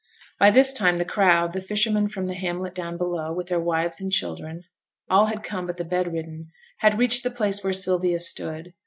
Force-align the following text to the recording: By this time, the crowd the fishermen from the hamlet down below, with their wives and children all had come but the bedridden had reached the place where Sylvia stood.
By 0.39 0.49
this 0.49 0.73
time, 0.73 0.97
the 0.97 1.05
crowd 1.05 1.53
the 1.53 1.61
fishermen 1.61 2.07
from 2.07 2.25
the 2.25 2.33
hamlet 2.33 2.73
down 2.73 2.97
below, 2.97 3.31
with 3.31 3.49
their 3.49 3.59
wives 3.59 4.01
and 4.01 4.11
children 4.11 4.63
all 5.11 5.27
had 5.27 5.43
come 5.43 5.67
but 5.67 5.77
the 5.77 5.85
bedridden 5.85 6.49
had 6.79 6.97
reached 6.97 7.21
the 7.21 7.29
place 7.29 7.63
where 7.63 7.71
Sylvia 7.73 8.19
stood. 8.19 8.73